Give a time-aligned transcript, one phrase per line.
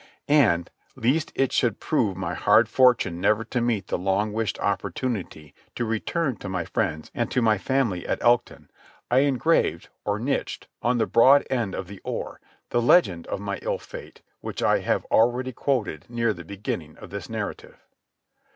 [0.27, 4.57] And, lest it should prove my hard fortune never to meet with the long wished
[4.59, 8.71] opportunity to return to my friends and to my family at Elkton,
[9.11, 12.41] I engraved, or nitched, on the broad end of the oar,
[12.71, 17.11] the legend of my ill fate which I have already quoted near the beginning of
[17.11, 17.85] this narrative.